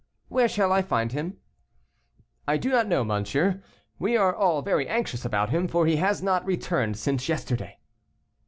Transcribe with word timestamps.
"Where 0.29 0.47
shall 0.47 0.71
I 0.71 0.81
find 0.81 1.11
him?" 1.11 1.37
"I 2.47 2.57
do 2.57 2.69
not 2.71 2.87
know, 2.87 3.03
monsieur. 3.03 3.61
We 3.99 4.17
are 4.17 4.33
all 4.33 4.63
very 4.63 4.87
anxious 4.87 5.25
about 5.25 5.51
him, 5.51 5.67
for 5.67 5.85
he 5.85 5.97
has 5.97 6.23
not 6.23 6.43
returned 6.43 6.97
since 6.97 7.29
yesterday." 7.29 7.77